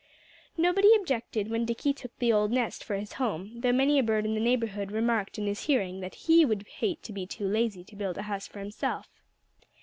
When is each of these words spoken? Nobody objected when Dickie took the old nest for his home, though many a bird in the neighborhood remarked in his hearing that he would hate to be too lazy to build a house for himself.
Nobody 0.57 0.95
objected 0.95 1.51
when 1.51 1.63
Dickie 1.63 1.93
took 1.93 2.17
the 2.17 2.33
old 2.33 2.49
nest 2.51 2.83
for 2.83 2.95
his 2.95 3.13
home, 3.13 3.59
though 3.61 3.71
many 3.71 3.99
a 3.99 4.03
bird 4.03 4.25
in 4.25 4.33
the 4.33 4.39
neighborhood 4.39 4.91
remarked 4.91 5.37
in 5.37 5.45
his 5.45 5.65
hearing 5.65 5.99
that 5.99 6.15
he 6.25 6.43
would 6.43 6.65
hate 6.67 7.03
to 7.03 7.13
be 7.13 7.27
too 7.27 7.45
lazy 7.47 7.83
to 7.83 7.95
build 7.95 8.17
a 8.17 8.23
house 8.23 8.47
for 8.47 8.57
himself. 8.57 9.07